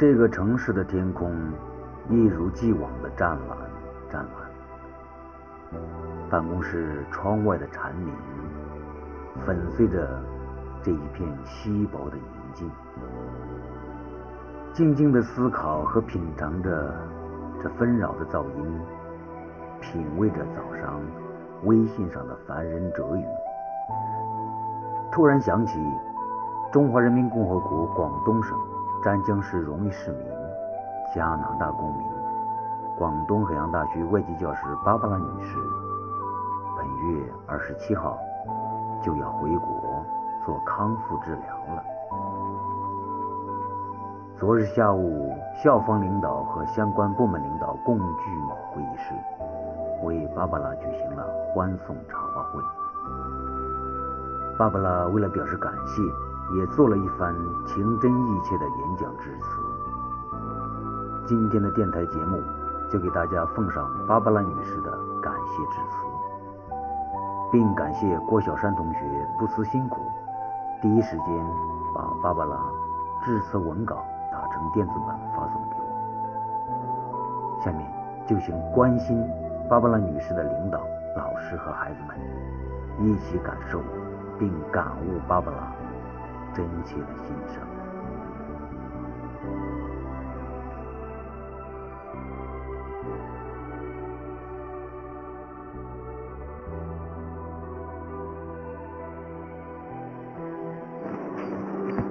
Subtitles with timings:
[0.00, 1.30] 这个城市的天空
[2.08, 3.58] 一如既往的湛蓝，
[4.08, 5.80] 湛蓝。
[6.30, 8.10] 办公室窗外的蝉鸣
[9.44, 10.18] 粉碎着
[10.82, 12.70] 这一片稀薄的宁静，
[14.72, 16.94] 静静的思考和品尝着
[17.62, 18.80] 这纷扰的噪音，
[19.82, 20.98] 品味着早上
[21.64, 23.24] 微信上的凡人哲语。
[25.12, 25.78] 突然想起
[26.72, 28.56] 中华人民共和国广东省。
[29.02, 30.26] 湛江市荣誉市民、
[31.14, 32.06] 加拿大公民、
[32.98, 35.56] 广东海洋大学外籍教师芭芭拉女士，
[36.76, 38.18] 本月二十七号
[39.02, 40.04] 就要回国
[40.44, 41.82] 做康复治疗了。
[44.36, 45.34] 昨日下午，
[45.64, 48.04] 校方领导和相关部门领导共聚
[48.46, 49.14] 某会议室，
[50.04, 52.60] 为芭芭拉举行了欢送茶话会。
[54.58, 56.02] 芭芭拉为了表示感谢。
[56.52, 57.34] 也做了一番
[57.66, 59.60] 情真意切的演讲致辞。
[61.26, 62.42] 今天的电台节目
[62.90, 64.90] 就给大家奉上芭芭拉女士的
[65.22, 66.06] 感谢致辞，
[67.52, 68.98] 并感谢郭小山同学
[69.38, 70.00] 不辞辛苦，
[70.82, 71.46] 第一时间
[71.94, 72.56] 把芭芭拉
[73.24, 77.60] 致辞文稿打成电子版发送给我。
[77.62, 77.86] 下面
[78.26, 79.24] 就请关心
[79.68, 80.80] 芭芭拉女士的领导、
[81.16, 82.18] 老师和孩子们
[82.98, 83.80] 一起感受
[84.36, 85.72] 并感悟芭芭拉。
[86.54, 87.62] 真切的欣赏。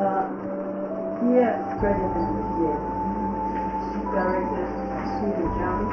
[0.00, 0.24] Uh,
[1.20, 2.78] dear President dear
[3.90, 4.66] Chief Director
[5.12, 5.92] Stephen Jones,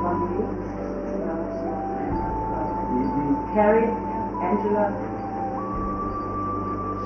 [0.00, 0.46] one you,
[1.28, 2.72] uh,
[3.52, 3.92] Carrie,
[4.40, 5.13] Angela,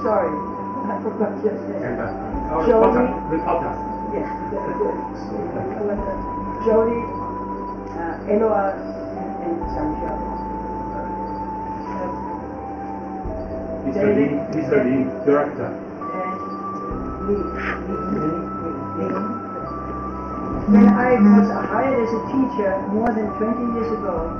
[0.02, 1.82] Sorry, I forgot your name.
[1.82, 2.70] Jody.
[2.70, 3.82] podcast, the podcast.
[4.14, 4.94] Yes, very good.
[6.62, 7.02] Jody,
[7.98, 8.46] uh, and.
[13.88, 13.98] Mr.
[13.98, 14.38] David.
[14.38, 14.78] Lee, Mr.
[14.86, 15.66] Lee, director.
[15.66, 16.38] And.
[20.68, 24.30] When I was hired as a teacher more than 20 years ago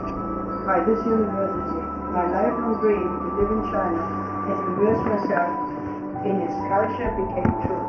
[0.64, 1.82] by this university,
[2.14, 5.52] my lifelong dream to live in China and immerse myself
[6.24, 7.84] in its culture became true.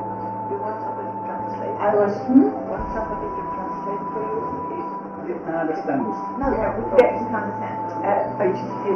[0.51, 1.75] You want somebody to translate?
[1.79, 2.51] I was, hmm?
[2.67, 4.39] Want somebody to translate for you?
[5.49, 6.19] I understand this.
[6.37, 7.21] No, no, we Yes.
[7.21, 7.79] understand.
[7.99, 8.49] Uh, I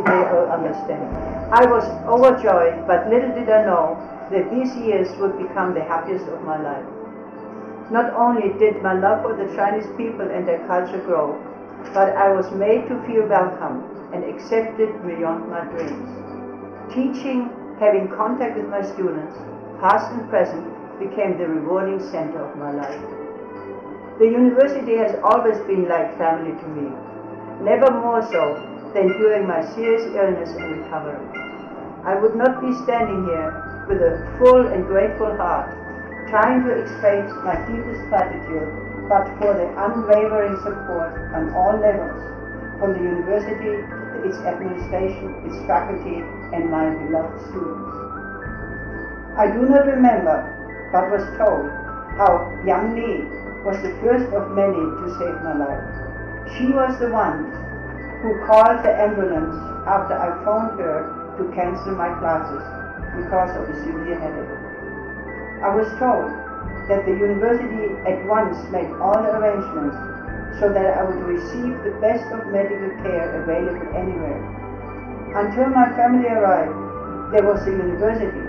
[0.05, 1.03] they all understand.
[1.51, 3.97] I was overjoyed, but little did I know
[4.31, 6.85] that these years would become the happiest of my life.
[7.91, 11.37] Not only did my love for the Chinese people and their culture grow,
[11.93, 16.32] but I was made to feel welcome and accepted beyond my dreams.
[16.91, 17.49] Teaching,
[17.79, 19.37] having contact with my students,
[19.79, 20.67] past and present,
[20.99, 23.01] became the rewarding center of my life.
[24.19, 26.91] The university has always been like family to me,
[27.65, 28.61] never more so
[28.93, 31.17] than during my serious illness and recovery.
[32.05, 35.71] I would not be standing here with a full and grateful heart,
[36.29, 38.69] trying to express my deepest gratitude,
[39.09, 42.21] but for the unwavering support on all levels,
[42.79, 43.81] from the university,
[44.23, 46.23] its administration, its faculty,
[46.55, 47.93] and my beloved students.
[49.37, 50.45] I do not remember,
[50.91, 51.67] but was told
[52.17, 53.13] how Yang Li
[53.65, 55.85] was the first of many to save my life.
[56.57, 57.49] She was the one
[58.21, 59.55] who called the ambulance
[59.87, 62.61] after I phoned her to cancel my classes
[63.17, 64.63] because of a severe headache.
[65.63, 66.29] I was told
[66.87, 69.95] that the university at once made all arrangements
[70.59, 74.41] so that I would receive the best of medical care available anywhere.
[75.33, 76.77] Until my family arrived,
[77.33, 78.45] there was the university,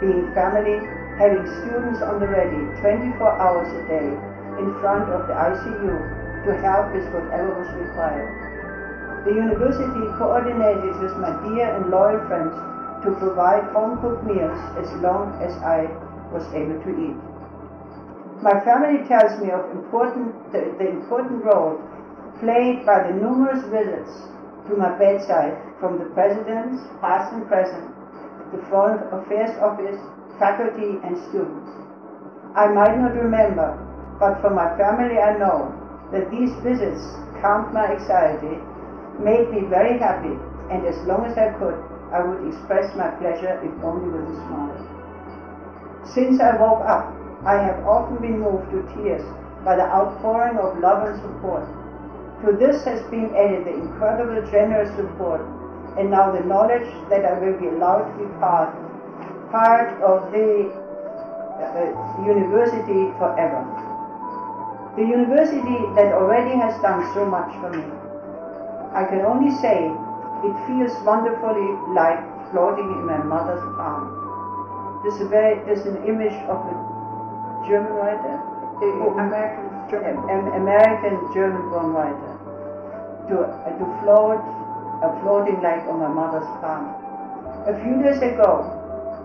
[0.00, 0.84] being family,
[1.16, 4.10] having students on the ready 24 hours a day
[4.60, 5.96] in front of the ICU
[6.44, 8.28] to help with whatever was required.
[9.24, 12.54] The university coordinated with my dear and loyal friends
[13.04, 15.88] to provide home cooked meals as long as I
[16.30, 17.35] was able to eat.
[18.46, 21.82] My family tells me of important, the, the important role
[22.38, 24.22] played by the numerous visits
[24.70, 27.90] to my bedside from the presidents, past and present,
[28.54, 29.98] the Foreign Affairs Office,
[30.38, 31.74] faculty, and students.
[32.54, 33.82] I might not remember,
[34.20, 35.74] but for my family I know
[36.12, 37.02] that these visits
[37.42, 38.62] calmed my anxiety,
[39.18, 40.38] made me very happy,
[40.70, 41.82] and as long as I could,
[42.14, 44.78] I would express my pleasure if only with a smile.
[46.14, 49.22] Since I woke up, I have often been moved to tears
[49.64, 51.66] by the outpouring of love and support
[52.44, 55.40] to this has been added the incredible generous support
[55.96, 58.76] and now the knowledge that I will be allowed to be part,
[59.50, 60.68] part of the
[61.56, 63.64] uh, university forever.
[64.96, 67.84] The university that already has done so much for me.
[68.92, 69.88] I can only say
[70.44, 72.20] it feels wonderfully like
[72.52, 75.00] floating in my mother's palm.
[75.04, 76.95] This is, very, this is an image of a
[77.66, 78.38] German writer,
[78.78, 80.52] Oh, American German.
[80.54, 82.32] American German born writer,
[83.28, 84.40] to, uh, to float,
[85.02, 86.92] uh, floating like on my mother's palm.
[87.66, 88.68] A few days ago,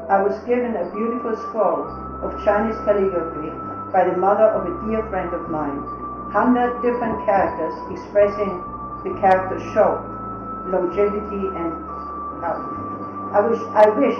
[0.09, 1.83] I was given a beautiful scroll
[2.23, 3.51] of Chinese calligraphy
[3.91, 5.83] by the mother of a dear friend of mine.
[6.31, 8.63] Hundred different characters expressing
[9.03, 9.99] the character show,
[10.71, 11.75] longevity and
[12.39, 12.65] health.
[13.35, 14.19] I wish, I wish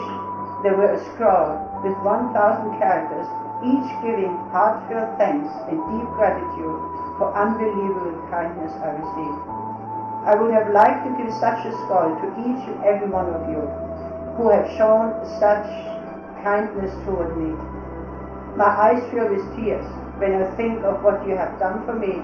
[0.63, 3.27] there were a scroll with 1,000 characters,
[3.61, 6.81] each giving heartfelt thanks and deep gratitude
[7.17, 9.41] for unbelievable kindness I received.
[10.25, 13.49] I would have liked to give such a scroll to each and every one of
[13.49, 13.61] you
[14.37, 15.69] who have shown such
[16.41, 17.53] kindness toward me.
[18.57, 19.85] My eyes fill with tears
[20.17, 22.21] when I think of what you have done for me,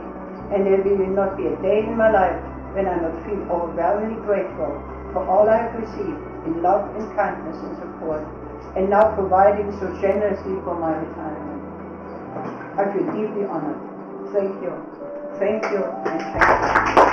[0.53, 2.41] and there will not be a day in my life
[2.73, 4.77] when I not feel overwhelmingly grateful
[5.13, 8.21] for all I have received in love and kindness and support,
[8.75, 11.61] and now providing so generously for my retirement.
[12.79, 13.79] I feel deeply honored.
[14.31, 14.73] Thank you.
[15.39, 17.06] Thank you and thank you.